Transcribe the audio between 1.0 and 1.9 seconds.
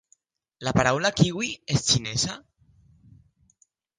kiwi és